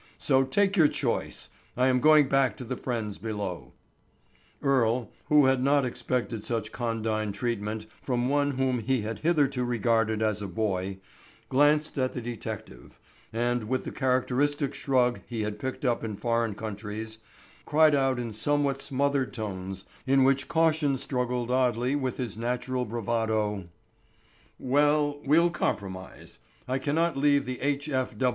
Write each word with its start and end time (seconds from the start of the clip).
So 0.17 0.43
take 0.43 0.75
your 0.75 0.87
choice. 0.87 1.49
I 1.77 1.85
am 1.85 1.99
going 1.99 2.27
back 2.27 2.57
to 2.57 2.63
the 2.63 2.75
friends 2.75 3.19
below." 3.19 3.71
Earle, 4.59 5.11
who 5.25 5.45
had 5.45 5.61
not 5.61 5.85
expected 5.85 6.43
such 6.43 6.71
condign 6.71 7.33
treatment 7.33 7.85
from 8.01 8.27
one 8.27 8.57
whom 8.57 8.79
he 8.79 9.01
had 9.01 9.19
hitherto 9.19 9.63
regarded 9.63 10.23
as 10.23 10.41
a 10.41 10.47
boy, 10.47 10.97
glanced 11.49 11.99
at 11.99 12.13
the 12.13 12.19
detective, 12.21 12.97
and, 13.31 13.65
with 13.65 13.83
the 13.83 13.91
characteristic 13.91 14.73
shrug 14.73 15.19
he 15.27 15.43
had 15.43 15.59
picked 15.59 15.85
up 15.85 16.03
in 16.03 16.15
foreign 16.15 16.55
countries, 16.55 17.19
cried 17.65 17.93
out 17.93 18.17
in 18.17 18.33
somewhat 18.33 18.81
smothered 18.81 19.31
tones, 19.31 19.85
in 20.07 20.23
which 20.23 20.47
caution 20.47 20.97
struggled 20.97 21.51
oddly 21.51 21.95
with 21.95 22.17
his 22.17 22.35
natural 22.39 22.85
bravado: 22.85 23.65
"Well, 24.57 25.21
we'll 25.23 25.51
compromise. 25.51 26.39
I 26.67 26.79
cannot 26.79 27.17
leave 27.17 27.45
the 27.45 27.61
H. 27.61 27.87